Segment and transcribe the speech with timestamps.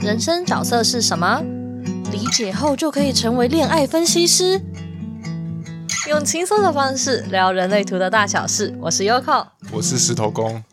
[0.00, 1.42] 人生角色是什么？
[2.10, 4.58] 理解后就可以成为恋爱分析师。
[6.08, 8.74] 用轻松的方式聊人类图的大小事。
[8.80, 10.64] 我是 Yoko，我是石头公。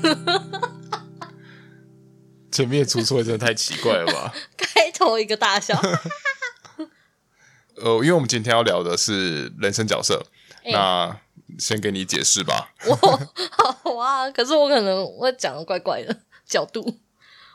[2.52, 4.34] 前面出错真的太奇怪了吧？
[4.58, 5.80] 开头一个大笑。
[7.76, 10.26] 呃，因为我们今天要聊的是人生角色，
[10.64, 11.18] 欸、那
[11.58, 12.74] 先给你解释吧。
[12.86, 12.94] 我
[13.82, 16.14] 好啊，可是我可能会讲的怪怪的
[16.46, 16.98] 角度。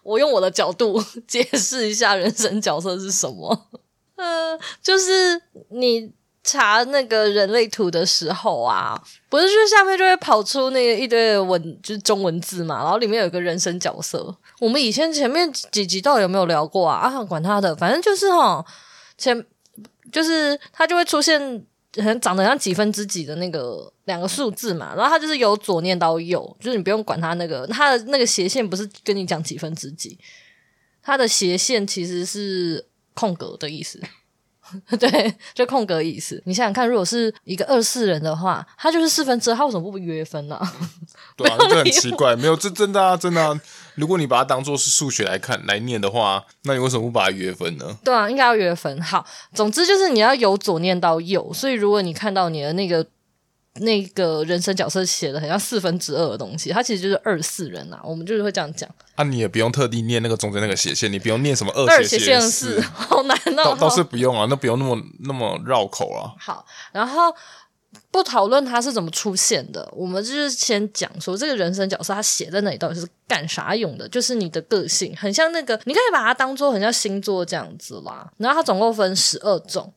[0.04, 3.68] 我用我的角度 解释一下人生角色是什么。
[4.16, 6.12] 呃，就是你
[6.44, 14.36] 查那个人类图的时候啊，不是就下面就会跑出那个一堆文，就是中文字嘛，然后里面有个人生角色。
[14.60, 17.08] 我们以前前面几集到底有没有聊过啊？
[17.08, 18.64] 啊，管他的，反正就是哈，
[19.18, 19.46] 前
[20.12, 21.66] 就是它就会出现。
[21.96, 30.18] 很长得像几分之几的那个两个数字嘛，然后它就是由左念到右，就是你不用管它那个它的那个斜线不是跟你讲几分之几，
[31.02, 34.00] 它的斜线其实是空格的意思。
[35.00, 36.42] 对，就空格意思。
[36.46, 40.74] 你想想看，如果是一个二四人的话，他就是四分之二，他为什么不约分呢、啊？
[41.38, 42.36] 对啊，这很奇怪。
[42.40, 43.60] 没有，这真的啊，真的啊。
[43.96, 47.98] 如果你把它当做是数学来看来念的话，那你为什么不把它约分呢？
[48.04, 49.02] 对啊，应该要约分。
[49.02, 51.52] 好，总之就是你要由左念到右。
[51.54, 53.06] 所以如果你看到你的那个。
[53.76, 58.90] 那个人生角色写的很像四分之二的东西，它其实就是二四人呐、啊，我们就是会这样讲。
[59.16, 63.64] 啊，你也不用特地念那个中间那个斜线，你不用念什么二斜线四，好难哦。
[63.64, 66.36] 倒倒是不用啊，那不用那么那么绕口啊。
[66.38, 67.34] 好，然后
[68.12, 78.30] 不讨论它是怎么出现的，我们就是先讲说这个人生角色它写在那里到底是干啥用的，就是你的个性很像那个，你可以把它当做很像星座这样子啦。
[78.36, 79.94] 然后它总共分十二种。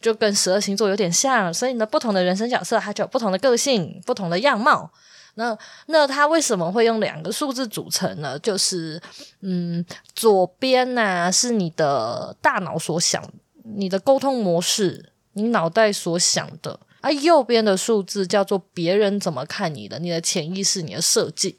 [0.00, 4.90] 就跟十二星座有点像，所以呢，不同的人生角色，它就有不同的个性、不同的样貌。
[5.34, 8.38] 那那它为什么会用两个数字组成呢？
[8.38, 9.00] 就是，
[9.40, 13.22] 嗯，左边呢、是你的大脑所想，
[13.62, 21.58] 你的沟通模式，你脑袋所想的，而右边的数字叫做别人怎么看你的，你的潜意识，你的设计。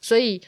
[0.00, 0.42] 所以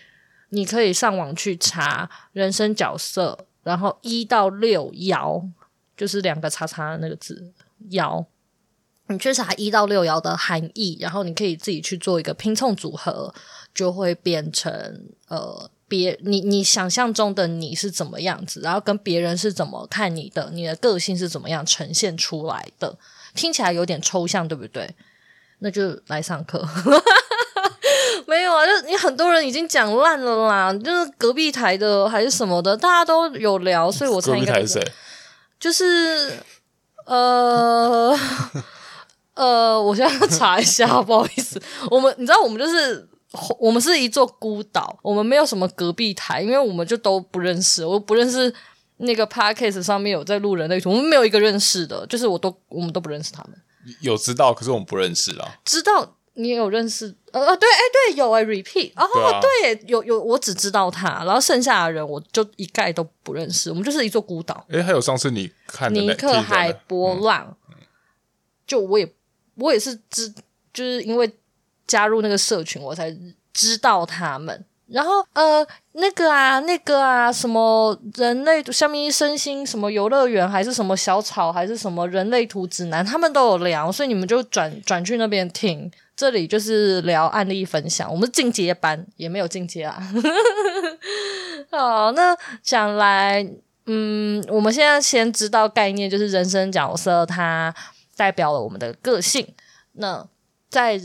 [0.51, 5.49] 你可以上网去查人生角色，然后一到六爻。
[5.99, 7.53] 就是两个叉叉那个字
[7.91, 8.25] 爻，
[9.09, 13.35] 你去查一到六爻的含义，然后你可以自己去做一个拼凑组合，
[13.75, 14.71] 就会变成
[15.27, 22.97] 呃别你你想象中的你是怎么样子，然后跟别人是怎么看你的，你的个性是怎么样呈现出来的，
[23.35, 24.89] 听起来有点抽象，对不对？
[25.59, 26.65] 那就来上课，
[28.29, 34.65] 没有啊，就你很多人已经讲烂了啦，就是隔壁台的还是什么的，大家都有聊，所以我才应该。
[35.59, 36.39] 就是，
[37.07, 38.17] 呃，
[39.35, 41.61] 呃，我现在要查一下， 不好意思，
[41.91, 43.09] 我们你知道，我们就是
[43.59, 48.53] 我们是一座孤岛，我们没有什么隔壁台，因为我们就都不认识，我不认识
[48.99, 53.55] 那个 podcast 上面有在录人类图，我们没有一个认识的，就是我都我们都不认识他们，
[54.01, 56.18] 有知道，可是我们不认识啊，知道。
[56.39, 57.15] 你也有认识？
[57.33, 63.69] 呃呃，对，哎，对，有哎，repeat，哦，对，对，有有，我只知道他，然后剩下的人我就一概都不认识。
[63.71, 64.65] 我们就是一座孤岛。
[64.71, 67.75] 哎，还有上次你看尼克海波浪，嗯、
[68.67, 69.13] 就我也
[69.57, 70.33] 我也是知，
[70.73, 71.31] 就是因为
[71.87, 73.15] 加入那个社群，我才
[73.53, 74.65] 知道他们。
[74.87, 85.93] 然后呃，那个啊，那个啊，什么人类下面身心什么游乐园，还是什么小草，还是什么人类图指南，他们都有聊，所以你们就转转去那边听。
[86.19, 90.03] 这里就是聊案例分享，我们进阶班，也没有进阶啊。
[91.71, 93.49] 好，那讲来，
[93.87, 97.73] 嗯，我们现在先知道概念，就是人生角色，它
[98.17, 99.55] 代表了我们的个性。
[99.93, 100.27] 那
[100.69, 101.01] 在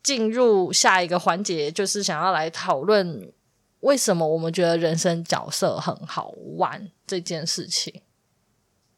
[0.00, 3.32] 进入下一个环节，就是想要来讨论
[3.80, 8.02] 为什么我们觉得人生角色很好玩这件事情。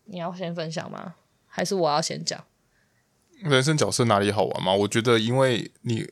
[0.05, 1.15] 你要先分享吗？
[1.47, 2.45] 还是我要先讲？
[3.43, 4.73] 人生角色哪里好玩吗？
[4.73, 6.07] 我觉得，因为你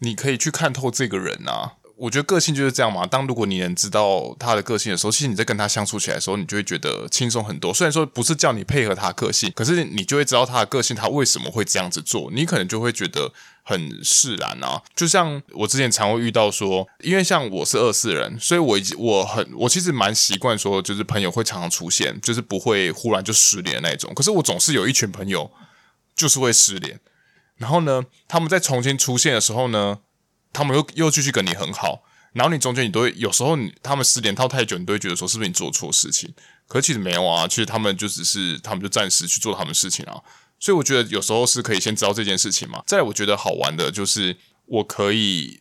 [0.00, 1.74] 你可以去看透这个人啊。
[1.96, 3.06] 我觉得个性就是这样嘛。
[3.06, 7.72] 当如果你能知道他的个性的时候，其实你在跟他相处起来的时候，你就会觉得轻松很多。
[7.72, 12.32] 虽然说不是叫你配合他个性，可是你就会知道他的个性，他为什么会这样子做。
[12.32, 13.32] 你可能就会觉得
[13.62, 14.82] 很释然啊。
[14.96, 24.12] 就像我之前常会遇到说，因为像我是二四人，所以我已经我很我其实蛮习惯说，就是朋友会常常出现，就是不会忽然就失联那种。
[24.12, 25.48] 可是我总是有一群朋友。
[26.14, 27.00] 就是会失联，
[27.56, 30.00] 然后呢，他们在重新出现的时候呢，
[30.52, 36.32] 他们又又继续跟你很好，然后你中间你都会有时候你他们失联套太久，你都会觉得说是不是你做错事情？
[36.66, 40.22] 可其实没有啊，其实他们就只是他们就暂时去做他们事情啊，
[40.58, 42.82] 所以我觉得有时候是可以先知道这件事情嘛。
[42.86, 45.60] 再，我觉得好玩的就是我可以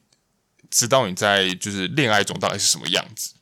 [0.70, 3.34] 知道你在就是恋爱中到底是什么样子。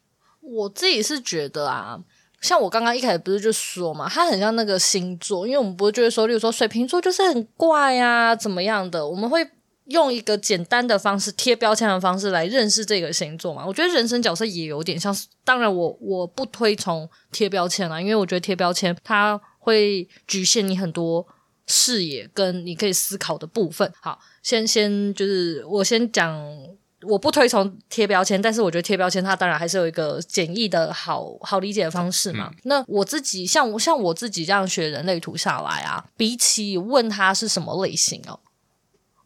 [0.41, 1.99] 我自己是觉得啊，
[2.41, 9.47] 像我刚刚一开始不是就说嘛，它很像那个星座，因为我们不是就会说，例如说水瓶座就是很怪啊，怎么样的，我们会
[9.85, 13.63] 用一个简单的方式贴标签的方式来认识这个星座嘛。
[13.65, 15.15] 我觉得人生角色也有点像，
[15.45, 21.25] 当然我我不推崇贴标签啦，因为我觉得贴标签它会局限你很多
[21.67, 23.93] 视野跟你可以思考的部分。
[24.01, 26.35] 好，先先就是我先讲。
[27.07, 32.49] 我不推崇贴标签，但是我觉得贴标签它当然还是有一个简易的好好理解的方式嘛。
[32.51, 38.39] 嗯、那我自己像我像我自己这样学人类图下来啊，比起问他是什么类型哦，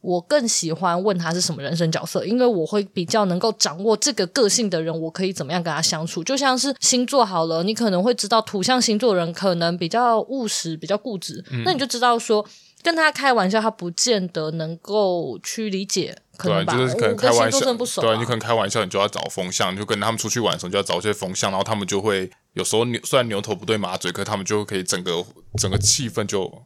[0.02, 6.24] 我更喜欢问他是什么人生角色，因为我会比较能够掌握这个个性的人，我可以怎么样跟他相处。
[6.24, 12.46] 就像是星座好了，你可能会知道土象星座的人可能比较务实、比较固执，嗯、那你就知道说
[12.86, 16.16] 跟他开玩笑，他不见得能够去理解。
[16.38, 25.26] 可能对，就是可能开玩笑，啊、对，你可能开玩笑，你就要找风向，你就跟他们出去玩的时候，就要找一些风向，然后他们就会有时候牛，虽然牛头不对马嘴，可他们就可以整个
[25.58, 26.64] 整个气氛就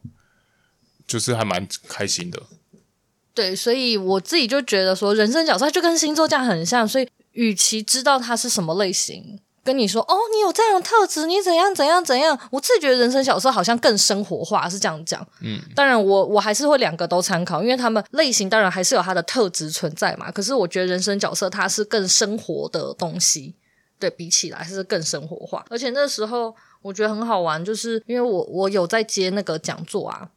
[1.06, 2.42] 就是还蛮开心的。
[3.32, 9.40] 对，所以我自己就觉得说，人生角色就跟星座这样很像，所以与其知道他是什么类型。
[9.70, 12.36] 跟你说哦，你有这样的特质，你怎样怎样怎样？
[12.50, 15.24] 我自己觉得人生角色好像更生活化，是这样讲。
[15.42, 20.28] 嗯，当然我我还是会两个都参考，因为他们类型当然还是有它的特质存在嘛。
[20.32, 23.54] 可是我觉得人生角色它是更生活的东西，
[24.00, 25.64] 对，比起来是更生活化。
[25.70, 26.52] 而且那时候
[26.82, 30.28] 我觉得很好玩，就是因为我我有在接那个讲座啊，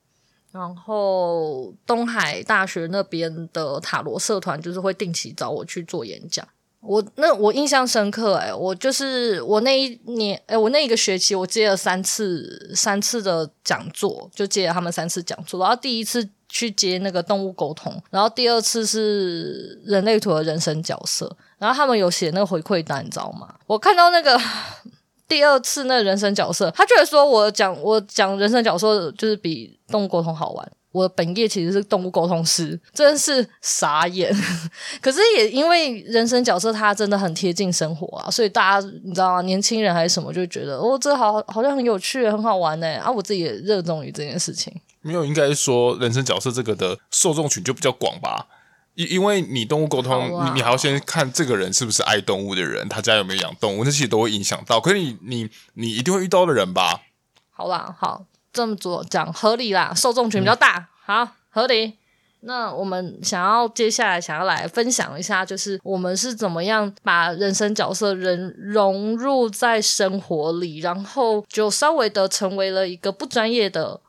[0.52, 6.48] 然后东海大学那边的塔罗社团就是会定期找我去做演讲。
[6.86, 15.60] 我那我印象深刻诶，我就是我那一年诶，我那一个学期我接了三次三次的讲座，就接了他们三次讲座。
[15.62, 21.36] 然后第一次去接那个动物沟通，然后第二次是人类图的人生角色。
[21.58, 23.56] 然后他们有写那个回馈单，你知道吗？
[23.66, 24.38] 我看到那个
[25.26, 30.72] 第二次那个人生角色，他就会说我讲我讲人生角色就是比动物沟通好玩。
[30.94, 34.34] 我的本业其实是动物沟通师，真是傻眼。
[35.01, 39.42] 可是也因为人生角色它真的很贴近生活啊，所以大家你知道吗？
[39.42, 42.88] 年轻人还是什么就觉得哦，这好好像很有趣，很好玩呢。
[43.00, 44.74] 啊，我自己也热衷于这件事情。
[45.01, 48.48] 没有，应该说人生角色这个的受众群就比较广吧。
[48.96, 54.80] 因因为你动物沟通，啊、你你还要先看这个人是不是爱动物的人，他家有没有养动物，这些都会影响到。
[54.80, 57.01] 可是你你你一定会遇到的人吧？
[57.50, 58.28] 好啦，好。
[58.54, 61.98] 这么做讲合理啦，受众群比较大，好合理。
[62.46, 74.02] 那我们想要接下来想要来分享一下，就是我们是怎么样把人生角色人融入在生活里，然后就稍微的成为了一个不专业的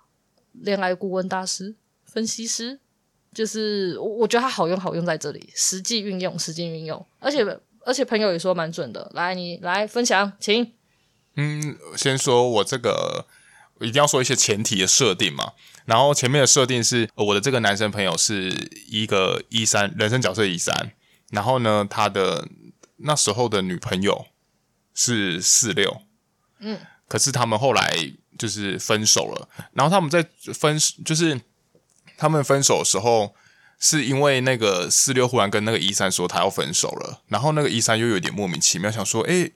[0.52, 2.80] 恋爱顾问大师、分析师。
[3.32, 7.44] 就是我觉得它好用，好用在这里，实际运用，实际运用，而且
[7.84, 9.08] 而且朋友也说蛮准的。
[9.14, 10.72] 来，你来分享，请。
[11.36, 13.26] 嗯，先说我这个。
[13.84, 15.52] 一定要说一些前提的设定嘛，
[15.84, 20.92] 然后前面的设定是我的这个男生朋友是一个一三人生角色一三，
[21.30, 22.48] 然后呢，他的
[22.96, 24.26] 那时候的女朋友
[24.94, 26.02] 是四六，
[26.60, 31.40] 嗯，可是他们后来就是分手了，然后他们在分就是
[32.16, 33.34] 他们分手的时候，
[33.78, 39.52] 是因为那个四六忽然跟那个一三说他要分手了，然后那个一三又有点莫名其妙，想说，诶。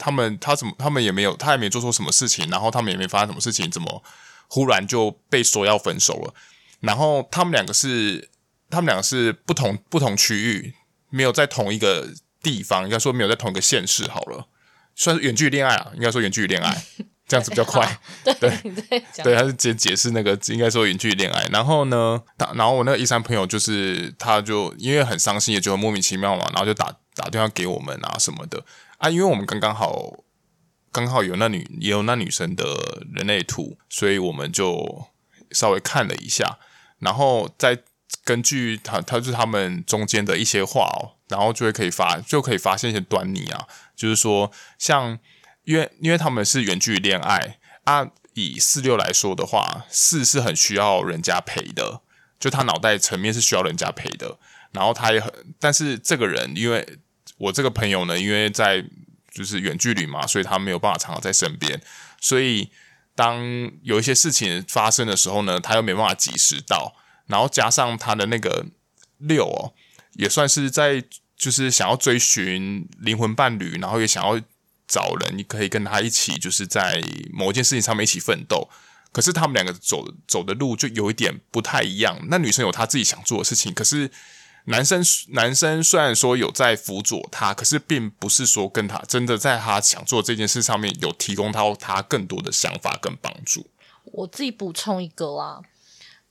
[0.00, 4.02] 他们他怎么他们也没有他也没做错什么事情，然后他们也没发生什么事情，怎么
[4.48, 6.34] 忽然就被说要分手了？
[6.80, 8.30] 然后他们两个是
[8.70, 10.74] 他们两个是不同不同区域，
[11.10, 12.08] 没有在同一个
[12.42, 14.46] 地方，应该说没有在同一个县市好了，
[14.96, 16.82] 算是远距离恋爱啊，应该说远距离恋爱
[17.28, 18.00] 这样子比较快。
[18.24, 21.46] 对对对，对，他是解解释那个应该说远距离恋爱。
[21.52, 28.64] 然后呢，他然后我那个一三朋友就是他就因为很伤心，也觉得莫名其妙嘛，然后就打打电话给我们啊什么的。
[29.00, 30.12] 啊，因为我们刚刚好，
[30.92, 32.66] 刚好有那女也有那女生的
[33.14, 35.06] 人类图，所以我们就
[35.52, 36.58] 稍微看了一下，
[36.98, 37.78] 然后再
[38.22, 43.66] 根据他，他就是他们中间的一些话哦，然后就会可以发，就可以发现一些端倪啊，
[43.96, 45.18] 就是说，像
[45.64, 52.02] 因为因为他们是远距离恋爱啊，以四六来说的话，四是很需要人家陪的，
[52.38, 54.38] 就他脑袋层面是需要人家陪的，
[54.72, 56.98] 然后他也很，但是这个人因为。
[57.40, 58.84] 我这个朋友呢，因为在
[59.32, 61.80] 就是远距离嘛，所以他没有办法常常在身边，
[62.20, 62.68] 所以
[63.14, 63.40] 当
[63.82, 66.94] 有一些事情发生的时候呢，他又没办法及时到，
[67.28, 68.66] 然后加上他的那个
[69.16, 69.72] 六哦，
[70.16, 71.02] 也算是在
[71.34, 74.38] 就是想要追寻灵魂伴侣，然后也想要
[74.86, 78.68] 找人，你可以跟他一起，就是在某一件事情上面一起奋斗。
[79.12, 82.18] 可是他们两个走走的路就有一点不太一样。
[82.28, 84.10] 那女生有她自己想做的事情，可是。
[84.66, 85.02] 男生
[85.32, 93.66] 男生虽然说有在辅佐他，可是并不是说跟他真的在他想做这件事上面有提供到他更多的想法跟帮助。
[94.04, 95.60] 我自己补充一个啦，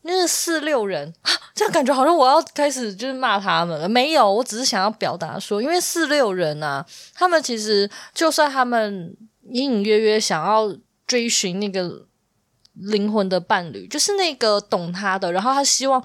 [0.04, 3.90] 那四六人，啊 这样感觉好像我要开始就是骂他们了。
[3.90, 9.18] 没有，我只是想要表达说，因为四六人啊，他们其实就算他们
[9.52, 10.74] 隐隐约约想要
[11.08, 12.06] 追寻那个
[12.74, 16.02] 灵魂的伴侣，就是那个懂他的，然后他希望。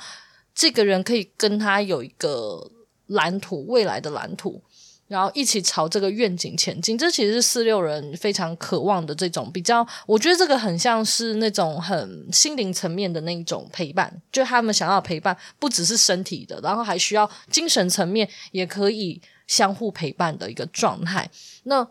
[0.55, 2.71] 这个人可以跟他有一个
[3.07, 4.63] 蓝图，未来的蓝图，
[5.09, 6.97] 然后一起朝这个愿景前进。
[6.97, 21.29] 这其实是四六人非常渴望的这种比较，我觉得这个很像是那种很心灵层面的那种陪伴，就他们想要陪伴，不只是身体的，然后还需要精神层面也可以相互陪伴的一个状态。
[21.65, 21.87] 那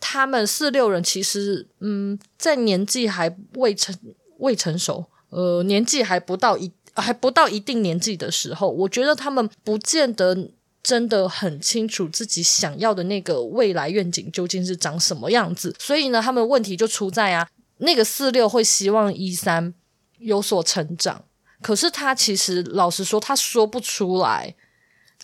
[0.00, 3.94] 他们四六人其实，嗯，在年纪还未成
[4.38, 6.72] 未成熟，呃，年纪还不到一。
[6.94, 10.50] 还不到一定年纪的时候，我觉得他们不见得
[10.82, 15.74] 真的很清楚自己想要的那个未来愿景究竟是长什么样子。
[15.78, 19.74] 所以呢，他们问题就出在啊，那个四六会希望一三
[20.18, 21.24] 有所成长，
[21.62, 24.54] 可是他其实老实说，他说不出来。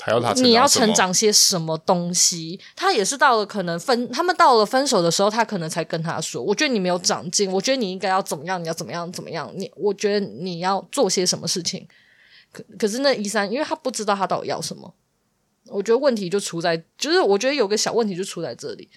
[0.08, 2.60] 要他你要成长些什么东西？
[2.74, 8.62] 他也是到了可能分，他们到了分手的时候，他可能才跟他说：“我觉得你没有长进，我觉得你应该要怎么样？
[8.62, 9.10] 你要怎么样？
[9.12, 9.50] 怎么样？
[9.56, 11.86] 你我觉得你要做些什么事情？”
[12.52, 14.92] 可可是那一三，因为他不知道他到底要什么，
[15.68, 18.88] 我觉得问题就出在，就是我觉得有个小问题就出在这里。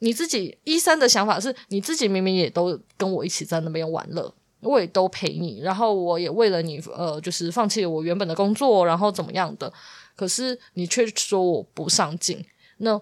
[0.00, 9.72] 你自己一三的想法是，你自己明明也都跟我一起在那边玩乐，我也都陪你，然后我也为了你，呃，就是放弃了我原本的工作，然后怎么样的。
[10.16, 12.44] 可是你却说我不上进，
[12.78, 13.00] 那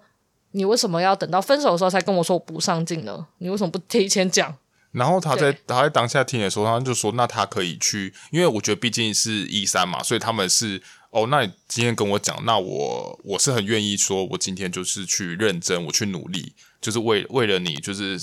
[0.52, 3.26] 你为什么要等到分手的时候才跟我说我不上进呢？
[3.38, 4.54] 你为什么不提前讲？
[4.92, 11.26] 然后他在他在当下听的时候，他就说：“那他可以去，因为我觉得毕竟是一三嘛，所以他们是哦。
[11.28, 18.20] 那你今天跟我讲，那我我是很愿意说，我今天就是去认真，我去努力，就是为为了你，就是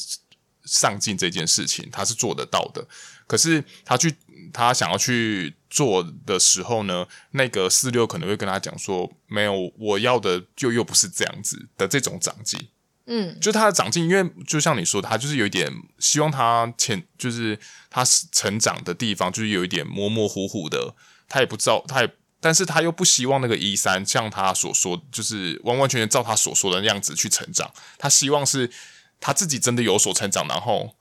[0.65, 2.87] 上进这件事情，他是做得到的。
[3.27, 4.15] 可是他去。”
[4.51, 12.59] 他想要去做的时候呢，那个四六可能会跟他讲说：“没有，我要的就又不是这样子的这种长进。”
[13.05, 17.59] 嗯，就他的长进，因为就像你说，他就是有一点希望他前，就是
[17.91, 20.95] 他成长的地方，就是有一点模模糊糊的，
[21.27, 27.71] 他也不知道，他也，但是他又不希望那个一三像他所说，就是完完全全照他所说的那样子去成长。
[27.99, 28.71] 他希望是
[29.19, 30.95] 他自己真的有所成长，然后，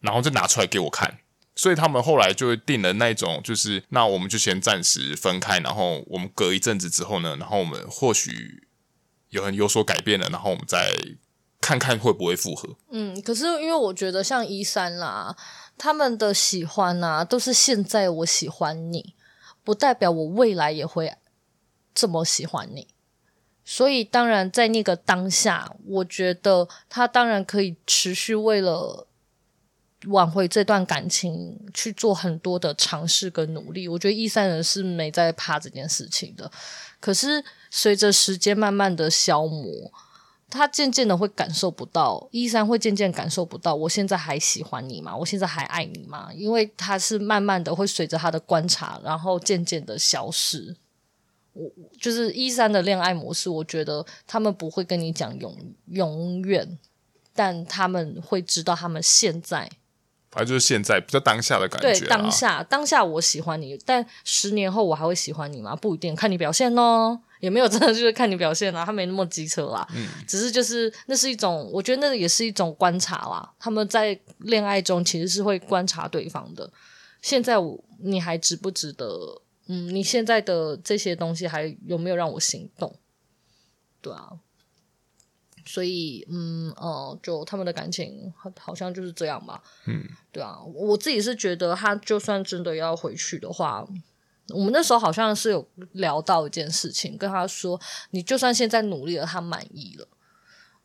[0.00, 1.18] 然后就拿出来给我看。
[1.56, 8.68] 所以他们后来就定了那种，就是那我们就先暂时分开，然后我们隔一阵子之后呢，然后我们或许
[9.30, 10.94] 有很有所改变了，然后我们再
[11.60, 12.76] 看看会不会复合。
[12.92, 15.36] 嗯，可是因为我觉得像一三啦，
[15.76, 19.16] 他们的喜欢啊，都是现在我喜欢你，
[19.64, 21.12] 不代表我未来也会
[21.92, 22.86] 这么喜欢你。
[23.68, 29.04] 所以当然在那个当下，我觉得他当然可以持续为了。
[30.06, 36.48] 挽回这段感情，去做很多的尝试跟努力，我觉得一三人是没在怕这件事情的。
[37.00, 39.92] 可是随着时间慢慢的消磨，
[40.48, 45.16] 他渐渐的会感受不到，一三会渐渐感受不到，我现在还喜欢你吗？
[45.16, 46.30] 我现在还爱你吗？
[46.32, 50.76] 因为他是慢慢的会随着他的观察，然后渐渐的消失。
[51.58, 56.78] 我就是一三的恋爱模式，我觉得他们不会跟你讲永永远，
[57.34, 59.68] 但他们会知道他们现在。
[60.30, 61.98] 反正就是现在比较当下的感觉。
[61.98, 65.74] 对，当下当下我喜欢你，但十年后我还会喜欢你吗？
[65.74, 67.18] 不一定，看你表现哦。
[67.40, 69.86] 也没有真的就是看你表现啊，他没那么机车啦。
[69.94, 73.50] 嗯，只是就是那是一种，我觉得那也是一种观察啦。
[73.58, 76.70] 他们在恋爱中其实是会观察对方的。
[77.22, 79.40] 现在我你还值不值得？
[79.68, 82.96] 嗯，你现在的这些东西还有没有让我心动？
[84.02, 84.40] 对啊。
[85.66, 89.62] 所以，嗯，哦、呃，就他们的感情好，好像就是这样吧。
[89.84, 93.86] 嗯，对啊，我自己是觉得，他就算真的要回去的话，
[94.48, 97.78] 我们那时候好像是有聊到一件事情，跟他说，
[98.12, 100.08] 你就算现在努力了，他满意了，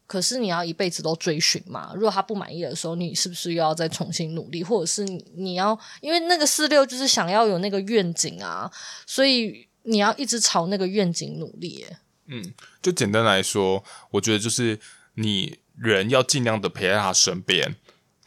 [0.06, 1.92] 可是你要一辈子都追寻嘛。
[1.96, 8.72] 如果他不满意的时候，你是不是又要再重新努力，或者是你，你要，因为那个四六就是想要有那个愿景啊，
[9.06, 11.86] 所以你要一直朝那个愿景努力。
[12.28, 14.80] 嗯，就简单来说，我觉得就是
[15.16, 17.76] 你人要尽量的陪在他身边，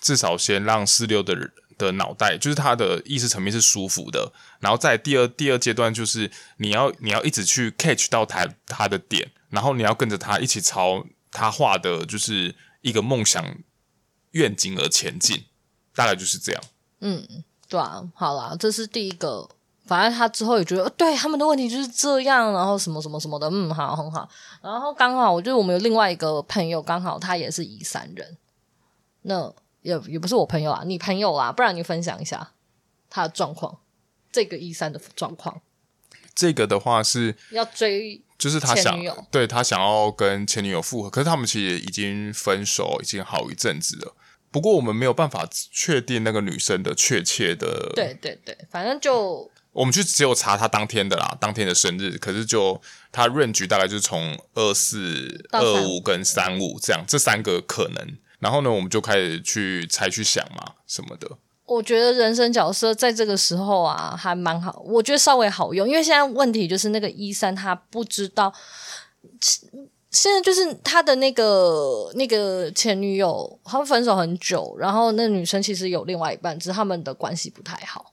[0.01, 1.35] 至少先让四六的
[1.79, 4.33] 的脑袋，就是他的意识层面是舒服的。
[4.61, 13.45] 然后在第二第二阶段，就是你要你要一直去 catch 到他他的点，然后你要跟着他一起朝他画的，就是一个梦想
[14.33, 15.45] 愿景而前进。
[15.95, 16.63] 大概就是这样。
[17.01, 17.27] 嗯，
[17.71, 19.49] 对啊，好啦，这是第一个
[19.87, 24.29] 反正他之后也觉得，对他们的问题就是这样，然后什么什么什么的，嗯，好，很好。
[24.61, 28.37] 然后刚好，我觉得我们有另外一个朋友，刚好他也是宜山人，
[29.23, 32.53] 那也也不是我朋友啊，你朋友啊，不然你分享一下
[33.09, 33.79] 他的状况，
[34.31, 35.63] 这个宜山的状况。
[36.37, 38.97] 这个的话是要追，就是他想
[39.33, 44.15] 对他想要跟前女友复合，可是他们其实已经分手，已经好一阵子了。
[44.53, 49.51] 不过我们没有办法确定那个女生的确切的，对对对，反正就。
[49.73, 52.17] 我们就只有查他当天的啦，当天的生日。
[52.17, 52.81] 可是就
[53.13, 58.17] 他 range 大概就是从二四、二五跟三五这样，这三个可能。
[58.39, 61.29] 然后呢，我们就开始去猜去想嘛什么的。
[61.67, 64.83] 我觉得人生角色在这个时候啊，还蛮好。
[64.87, 68.53] 我觉得稍微好用，因为现在问题就是那个一三他不知道，
[70.11, 78.13] 现在就是他的那个那个前女友，他们分手很久，然后那女生其实有另外一半，只是他们的关系不太好。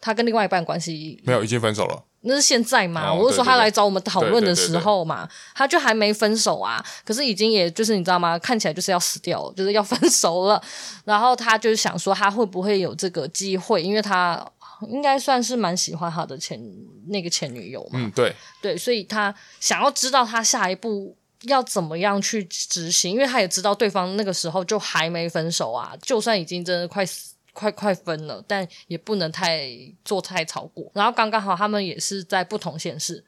[0.00, 2.04] 他跟另外一半关系没有，已经分手了。
[2.24, 3.10] 那是现在嘛？
[3.10, 6.84] 哦、我是说他来找我们讨论的时候嘛，他就还没分手啊。
[7.04, 8.38] 可是已经也就是你知道吗？
[8.38, 10.62] 看起来就是要死掉了， 就是要分手了。
[11.04, 13.82] 然后他就想说，他会不会有这个机会？
[13.82, 14.44] 因为他
[14.88, 16.60] 应该算是蛮喜欢他的前
[17.08, 18.00] 那个前女友嘛。
[18.00, 27.31] 嗯，对对，所以他想要知道他下一步要怎么样去执行，因为他也知道对方那个时候就还没分手啊，就算已经真的快死。
[27.52, 29.68] 快快分了，但也不能太
[30.04, 30.90] 做太超过。
[30.94, 33.24] 然后刚刚好他们也是在不同县市，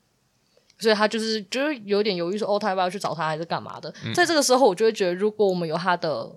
[0.79, 3.93] 所以他就是就是有点犹豫说，哦，他要不要去找他还是干嘛的？
[4.05, 6.35] 嗯、在这个时候，我就会觉得，如果我们有他的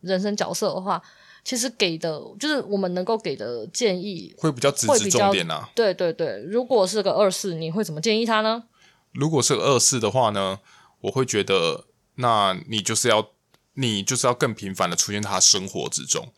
[0.00, 1.02] 人生角色的话，
[1.44, 5.68] 其实给的就是我们能够给的建议会比较直指重点啊。
[5.74, 8.64] 对对对，如果是个二四，你会怎么建议他呢？
[9.12, 10.60] 如果是个二四的话呢，
[11.00, 13.30] 我会觉得，那你就是要
[13.74, 16.28] 你就是要更频繁的出现他生活之中。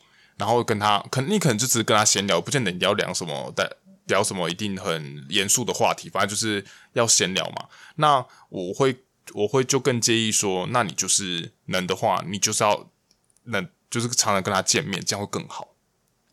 [0.41, 3.71] 然后跟他，可能你可能就只是跟他闲聊，不见得你要聊什么，但
[4.07, 7.69] 聊什么一定很严肃的话题，反正就是要闲聊嘛。
[7.97, 9.05] 那我会，
[9.35, 12.87] 我会就更介意说，那你就是能的话，你就是要
[13.45, 15.69] 能，就是常常跟他见面，这样会更好。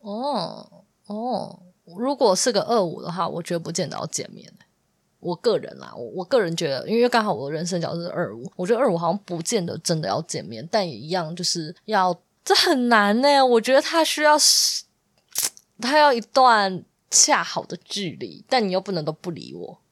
[0.00, 4.50] 哦哦，如果是个二五的话，我觉得不见得要见面。
[5.20, 12.18] 我个人啦，我我个人觉得，因为刚好我人生角色是二五，我觉得二五好像不见得真的要见面，但也一样就是要。
[12.48, 14.38] 这很难呢，我觉得他需要，
[15.82, 19.82] 他要一段恰好的距离，但你又不能都不理我。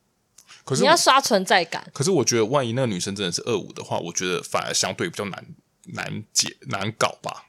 [0.64, 1.86] 可是你要刷存在感。
[1.92, 5.46] 可是我觉得，万一那个女生真的是二五的话，我觉得反而相对比较难
[5.92, 7.44] 难解难搞吧。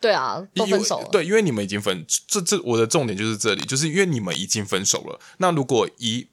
[0.00, 1.08] 对啊，都分手了。
[1.12, 5.20] 对，因为你们已经分，这这我的重点就是这里，就是因为你们已经分手了。
[5.36, 6.26] 那如果以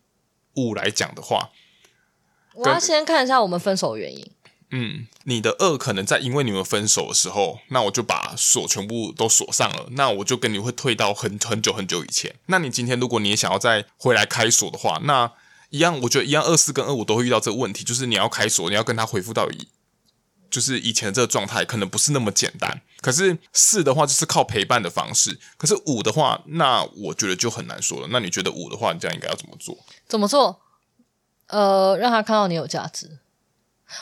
[0.54, 1.49] 五来讲的话，
[2.54, 4.32] 我要先看一下我们分手的原因。
[4.71, 12.36] 嗯，你的二可能在因为你们分手的时候，那我就把锁全部都锁上了，那我就跟你会退到很很久很久以前。
[12.47, 15.32] 那你今天如果你也想要再回来开锁的话，那
[15.69, 19.67] 一样，我觉得一样，二四跟二五都会遇到这个问题，就是你要开锁，你要跟他回复到以
[20.49, 22.82] 就是以前的这个状态，可能不是那么简单。
[23.01, 28.08] 可是四的话就是靠陪伴的方式，可是五的话，那我觉得就很难说了。
[28.10, 29.78] 那你觉得五的话，你这样应该要怎么做？
[30.08, 30.60] 怎么做？
[31.47, 33.19] 呃，让他看到你有价值。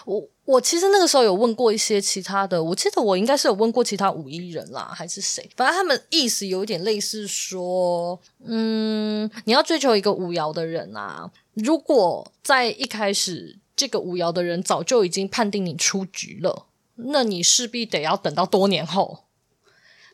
[0.06, 0.30] 我。
[0.46, 5.50] 我其实那个时候有问过一些其他的，我记得我应该是有问过其他五一人啦，还是谁？
[5.56, 19.24] 反正他们意思有点类似说，嗯，你要追求一个五爻的人啊，如果在一开始这个五爻的人早就已经判定你出局了，那你势必得要等到多年后，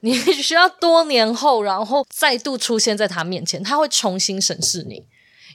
[0.01, 5.05] 你需要多年后，然后再度出现在他面前，他会重新审视你。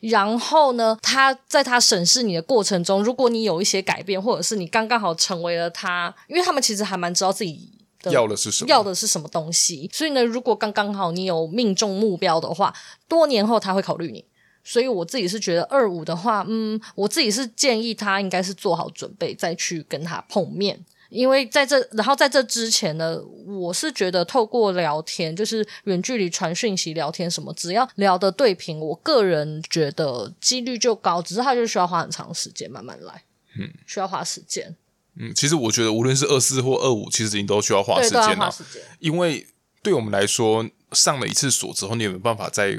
[0.00, 7.70] 然后呢，他在他审视你的过程中，如果你有一些改变，或者是你刚刚好成为了他，因为他们其实还蛮知道自己
[8.02, 9.90] 的要的是什么，要的是什么东西。
[9.92, 12.74] 所以呢，如果刚刚好你有命中目标的话，
[13.08, 14.24] 多年后他会考虑你。
[14.66, 20.82] 所以我自己是觉得二五的话，嗯，我自己是建议他应该是做好准备再去跟他碰面。
[21.14, 31.22] 因为在这，然后在这之前呢，我是觉得透过聊天，就是远距离传讯息聊天什么，只要聊得对频，我个人觉得几率就高。
[31.22, 33.22] 只是他就需要花很长时间慢慢来，
[33.56, 34.74] 嗯，需要花时间。
[35.16, 38.52] 嗯，其实我觉得无论是二四或二五，其实你都需要花时间啊。
[38.98, 39.46] 因为
[39.84, 42.72] 对我们来说，上了一次锁之后，你有没有办法再，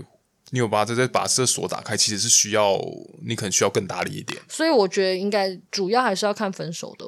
[0.49, 1.95] 你有把这再再把这锁打开？
[1.95, 2.77] 其实是需要
[3.25, 4.37] 你可能需要更大力一点。
[4.49, 7.05] 所以我觉得应该主要还是要看分手的。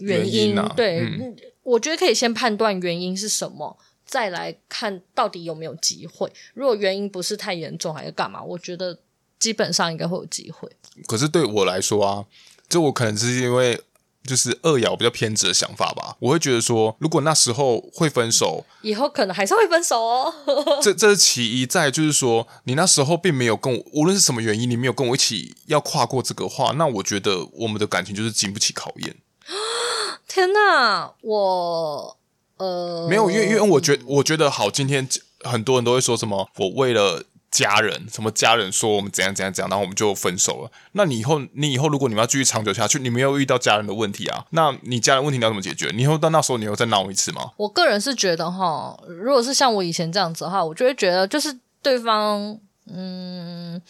[0.00, 6.32] 原因，原因啊，对，嗯，我觉得可以先判断原因是什么，再来看到底有没有机会。
[6.54, 8.42] 如果原因不是太严重，还是干嘛？
[8.42, 8.98] 我觉得
[9.38, 10.70] 基本上应该会有机会。
[11.06, 12.24] 可是对我来说啊，
[12.68, 13.80] 就我可能是因为
[14.24, 16.16] 就是二爻比较偏执的想法吧。
[16.18, 20.34] 我会觉得说，如果那时候会分手，以后可能还是会分手哦。
[20.82, 29.16] 这这是其一，再就是说，你那时候并没有跟我，无论是什么原因，你没有跟我一起要跨过这个话，那我觉得我们的感情就是经不起考验。
[30.28, 32.16] 天哪，我
[32.58, 35.08] 呃没有，因为因为我觉得我觉得好，今天
[35.40, 37.24] 很多人都会说什么，我为了。
[37.50, 40.70] 家人什么家人说我们怎样怎样怎样，然后我们就分手了。
[40.92, 44.44] 那你以后你以后如果你们要继续长久下去，你没有遇到家人的问题啊？
[44.50, 45.90] 那你家人问题你要怎么解决？
[45.94, 47.52] 你以后到那时候你又再闹一次吗？
[47.56, 53.80] 我个人是觉得哈，如果是像我以前这样子的话，我就会觉得就是对方，嗯，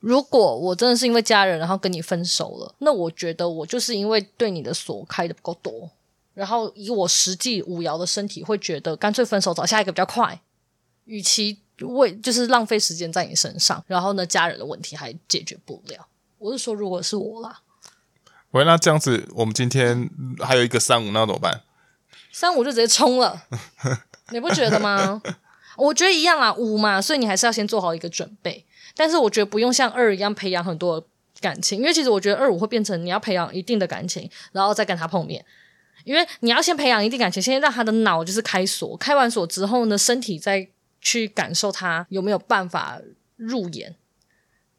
[0.00, 5.88] 如果我真的是因为家人然后跟你分手了，那我觉得我就是因为对你的锁开的不够多，
[6.34, 10.40] 然后以我实际五爻的身体会觉得干脆分手找下一个比较快，
[11.04, 11.58] 与其。
[11.82, 16.06] 为就是浪费时间在你身上，然后呢，家人的问题还解决不了。
[16.36, 17.62] 我是说，如果是我啦，
[18.50, 20.10] 喂，那这样子，我们今天
[20.40, 21.62] 还有一个三五，那怎么办？
[22.30, 23.46] 三五就直接冲了，
[24.28, 25.22] 你不觉得吗？
[25.78, 28.66] 我觉得一样啊，五嘛，所以你还是要先做好一个准备。
[29.00, 31.02] 但是我觉得不用像二一样培养很多
[31.40, 35.42] 感情，因为其实我觉得二五会变成你要培养一定的感情，然后再跟他碰面。
[36.04, 40.68] 因为你要先培养一定感情，先让他的脑就是开锁，开完锁之后呢，身体再。
[41.02, 43.00] 去感受他有没有办法
[43.36, 43.96] 入眼，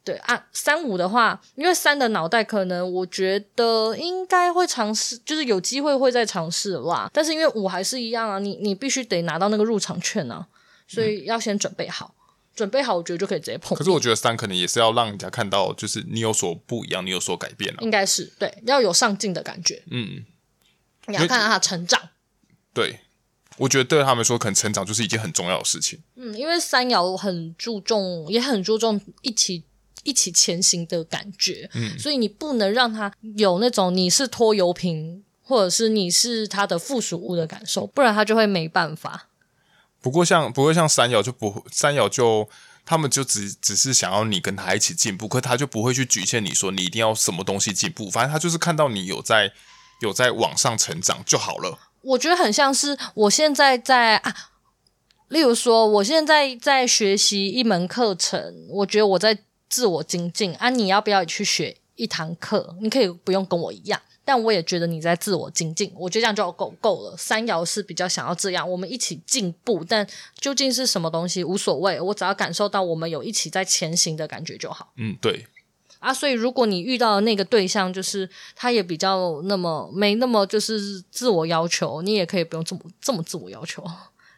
[0.03, 7.09] 对啊，三五的话，因为三的脑袋可能我觉得应该会尝试，就是有机会会再尝试啦。
[7.11, 10.45] 但是因为五还是一样啊，你你必须得拿到那个入场券啊，
[10.87, 12.13] 所以要先准备好，
[12.55, 13.77] 准备好，我觉得就可以直接碰。
[13.77, 17.83] 可是我觉得三可能也是要让人家看到，就是你有所不一样，你有所改变了、啊。
[17.83, 19.83] 应该是对，要有上进的感觉。
[19.89, 20.25] 嗯，
[21.07, 22.09] 你要看到他成长。
[22.73, 22.99] 对。
[23.57, 25.99] 我觉得对他们说，可能成长就是一件很重要的事情。
[26.15, 29.63] 嗯，因为三爻很注重，也很注重一起
[30.03, 31.69] 一起前行的感觉。
[31.75, 39.27] 嗯，所以你不能让他有那种你是拖油瓶，或者是你是他的附属物的感受，不然他就会没办法。
[40.01, 42.49] 不过像不会像三爻就不三爻就
[42.85, 49.53] 他们就只只是想要你跟他一起进步，可他就不会去局限你说你一定要什么东西进步，反正他就是看到你有在
[50.01, 51.77] 有在往上成长就好了。
[52.01, 54.35] 我觉得很像是我现在在啊，
[55.27, 59.37] 例如说，我现在在学习一门课程，我觉得我在
[59.69, 60.71] 自我精进啊。
[60.71, 62.75] 你要不要去学一堂课？
[62.81, 65.91] 你可以不用跟我一样，但我也觉得你在自我精进。
[65.93, 67.17] 我觉得这样就够够了。
[67.17, 70.07] 三爻是比较想要这样，我们一起进步，但
[70.39, 74.93] 究竟是什么东西无所谓，我只要感受到我们有一起在前行的感觉就好。
[74.95, 75.45] 嗯，对。
[75.99, 83.83] 啊，所以如果你遇到的那个对象，就是他也比较那么没那么就是自我要求，你也可以不用这么这么自我要求，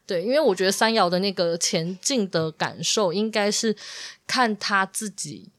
[0.07, 3.77] 对，因为我觉得三爻的那个前进的感受，应该是
[4.25, 5.51] 看他自己，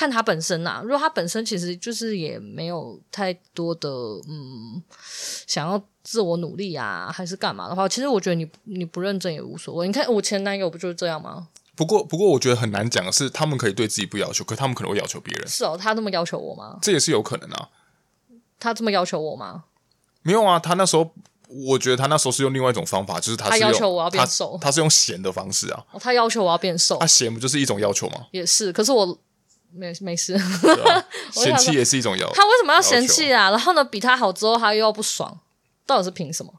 [0.00, 0.82] 看他本身呐、啊。
[0.82, 3.90] 如果他本身其实就是也没有太多的
[4.28, 4.82] 嗯
[5.46, 9.86] 想要自我努力啊，还是干嘛的话，其实我觉得你你不认真也无所谓。
[9.86, 11.48] 你看我前男友不就是这样吗？
[11.76, 15.46] 不过，不过，我觉得很难讲的是，他们可以对自己不要求，可他们可能会要求别人。
[15.46, 16.78] 是哦，他这么要求我吗？
[16.80, 17.68] 这也是有可能啊。
[18.58, 19.64] 他这么要求我吗？
[20.22, 21.10] 没有啊，他那时候，
[21.48, 25.84] 我觉得他那时候是用另外一种方法，就是他，要求我要变瘦，他，他是用咸的方式啊。
[25.92, 28.26] 哦，他要求我要变瘦，他咸不就是一种要求吗？
[28.32, 29.18] 也是，可是我
[29.72, 30.34] 没没事。
[30.34, 30.42] 啊、
[31.32, 32.28] 嫌弃也是一种要。
[32.32, 33.50] 他为什么要嫌弃啊？
[33.50, 35.40] 然后呢，比他好之后，他又要不爽，
[35.86, 36.52] 到底是凭什么？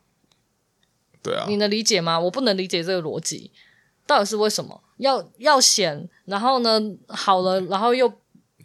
[1.23, 2.19] 对啊，你能理解吗？
[2.19, 3.51] 我不能理解这个逻辑，
[4.07, 4.81] 到底是为什么？
[4.97, 8.11] 要要嫌，然后呢，好了，然后又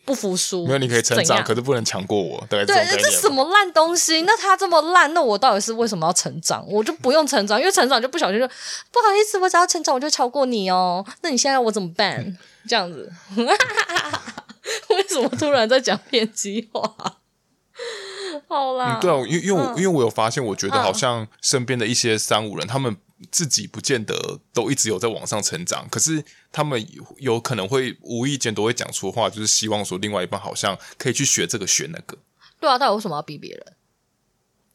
[0.05, 0.67] 不服输。
[0.67, 2.43] 没有，你可以成长，可是不能强过我。
[2.49, 4.23] 对，对，这什么烂东西？
[4.23, 6.65] 那他这么烂，那我到底是为什么要成长？
[6.69, 11.05] 我就不用成长，因为成长就不小心就不好意思，我只要成长，我就超过你哦。
[11.23, 12.37] 那你现在要我怎么办？
[12.69, 13.11] 这样子，
[14.91, 17.21] 为什么突然在讲偏激话？
[18.49, 22.97] 好啦，嗯、对啊，因为因为我、嗯、因为我有发现，我觉得好像身边的一些三五人，他们。
[23.31, 32.19] 自己不见得都一直有在网上成长，可是他们有可能会无意间都会讲出话，就是希望说另外一半好像可以去学这个学那个。
[32.61, 33.65] 对啊，到底为什么要逼别人？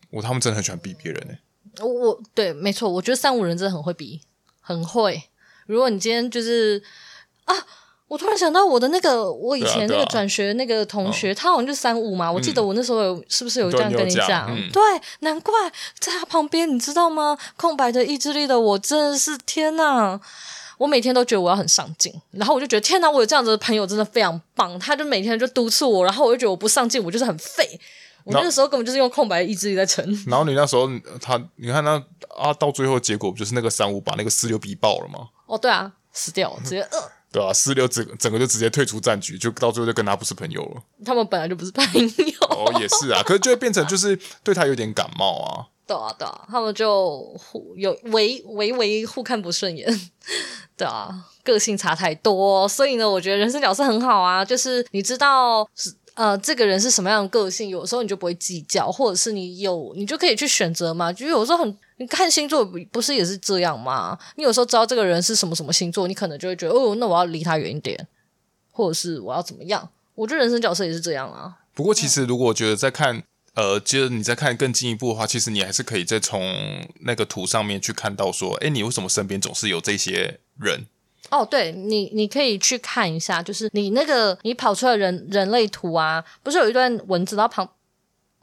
[0.09, 1.83] 我他们真的很喜欢逼别人呢、欸。
[1.83, 4.19] 我我对，没错，我觉得三五人真的很会逼，
[4.59, 5.21] 很会。
[5.67, 6.83] 如果你今天就是
[7.43, 7.55] 啊。
[8.11, 12.27] 我突然想到我的那个，我以前那个转学那个同学，他好像就三五嘛。
[12.27, 14.53] 嗯、我记得我那时候有是不是有这样跟你讲？
[14.53, 14.81] 嗯、对，
[15.21, 15.53] 难怪
[15.97, 17.37] 在他旁边，你知道吗？
[17.55, 20.19] 空白的意志力的我真的是天呐！
[20.77, 24.77] 我每天都觉得我要很上进，然后我就觉得天呐，我有这样子的朋友真的非常棒。
[24.77, 27.79] 他就每天就督促我，然后我就觉得我不上进，我就是很废。
[28.25, 30.05] 我那个时候根本就是用空白的意志力在撑。
[30.27, 30.89] 然后你那时候
[31.21, 31.91] 他，你看他
[32.37, 35.29] 啊，到最后结果不就是那个三五把那个四六逼爆了吗？
[35.45, 37.20] 哦，对啊，死掉了，直接呃。
[37.31, 40.81] 对啊，四六整整个就直接退出战局，就到最后就跟他不是朋友了。
[41.05, 42.47] 他们本来就不是朋友。
[42.49, 45.67] 哦，也是啊，可是就会变成就是对他有点感冒啊。
[45.87, 49.87] 对啊，对啊，他们就互有唯唯唯互看不顺眼。
[50.75, 51.09] 对啊，
[51.43, 61.13] 个性差太多，所以呢，我觉得人生角色很好啊，就是你知道是呃这个人是什么样的个性，有时候你就不会计较，或者是你有你就可以去选择嘛。
[61.13, 64.17] 就有时候很你看星座不是也是这样吗？
[64.35, 68.07] 你有时候知道这个人是什么什么星座，你可能就会觉得哦，那我要离他远一点，
[68.71, 69.87] 或者是我要怎么样？
[70.15, 71.59] 我觉得人生角色也是这样啊。
[71.73, 73.23] 不过其实如果我觉得在看。
[73.53, 76.41] 呃，接着你再看更进一步的话，其实你还是可以再从
[77.01, 80.85] 那个图上面去看到说，哎，你为什么身边总是有这些人？
[81.29, 87.69] 哦，对你，你可以去看一下，就是你那个你跑出来的人人类图啊，不是有一段文字，然后旁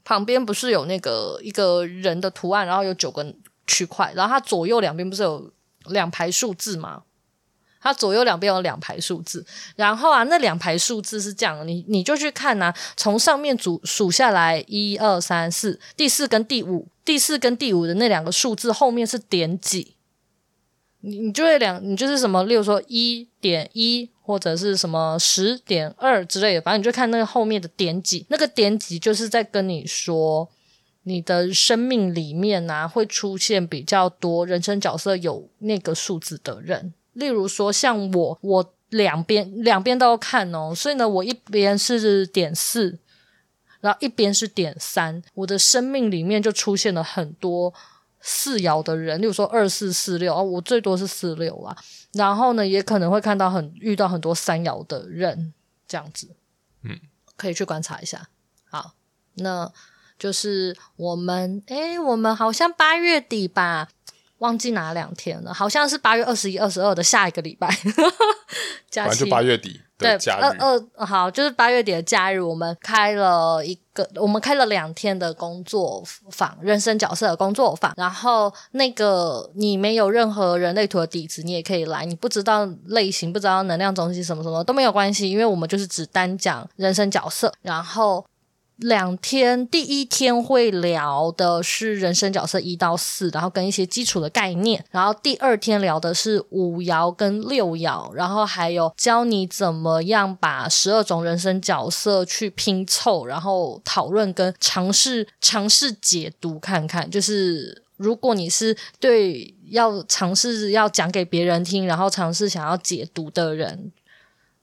[0.09, 3.23] 旁边不是有那个一个人的图案，然后有九个
[3.67, 5.53] 区块，然后它左右两边不是有
[5.85, 7.03] 两排数字吗？
[7.79, 9.45] 它左右两边有两排数字，
[9.75, 19.95] 然后啊，那两排数字是这样，你你就去看呐、从上面数数下来，一二三四，第四跟第五，第四跟第五的那两个数字后面是点几，
[21.01, 30.49] 你你就会两，你就是什么，例如说一点一或者是什么十点二之类的，反正你就看那个后面的点几，那个点几就是在跟你说，
[31.03, 36.93] 你的生命里面啊会出现比较多人生角色有那个数字的人。
[37.13, 42.99] 例如说，像我，我两边两边都要看哦，所以呢，我一边是点四，
[43.81, 47.73] 然后一边是点三，我的生命里面就出现了很多
[48.21, 51.75] 四爻的人，例如说二四四六哦，我最多是四六啊，
[52.13, 55.53] 然后呢，也可能会看到很遇到很多三爻的人，
[55.87, 56.35] 这样子，
[56.83, 56.99] 嗯，
[57.35, 58.29] 可以去观察一下。
[58.69, 58.93] 好，
[59.35, 59.71] 那
[60.17, 63.89] 就是我们，诶，我们好像八月底吧。
[64.39, 67.69] 忘记哪两天了，好像是八月二十一、二十二的下一个礼拜，
[68.89, 69.81] 假期，反正就八月底。
[69.97, 77.93] 对，二二好，就是八月底的假日，我们开了一个，我们开了两天的工作坊，人生角色的工作坊。
[77.97, 82.05] 然后那个你没有任何人类图的底子，你也可以来。
[82.05, 88.25] 你不知道类型，不知道能量中心什么什么都没有关系，因为我们就是只单讲人生角色，然后。
[88.79, 94.83] 两天，第一天会聊的是人生角色一到四，然后跟一些基础的概念。
[94.89, 107.09] 然后第二天聊的是五爻跟六爻，然后还有教你怎么样把十二种人生角色去拼凑，然后讨论跟尝试尝试解读看看。
[107.11, 113.91] 就是如果你是对要尝试要讲给别人听，然后尝试想要解读的人。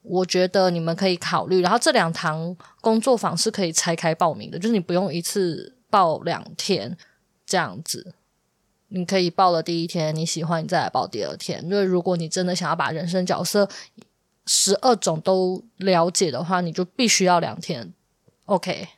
[0.08, 6.96] 我觉得你们可以考虑，然后这两堂工作坊是可以拆开报名的，就是你不用一次报两天
[7.44, 8.14] 这样子，
[8.88, 11.60] 你可以报了第一天，你喜欢你再来报第二天。
[11.64, 13.68] 因为如果你真的想要把人生角色
[14.46, 17.92] 十二种都了解的话，你就必须要两天。
[18.44, 18.88] OK，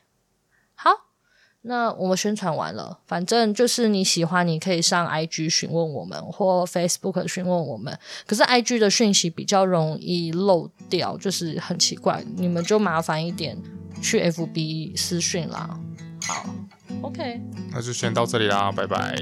[0.75, 1.08] 好。
[1.61, 7.97] 那我们宣传完了，反正就是你喜欢，你可以上 IG 询问我们，或 Facebook 询问我们。
[8.25, 13.57] 可是 IG 的讯息比较容易漏掉，就是很奇怪，你们就麻烦一点
[14.01, 15.77] 去 FB 私讯啦。
[16.25, 16.45] 好
[17.01, 17.41] ，OK，
[17.71, 19.19] 那就先到这里啦，拜拜。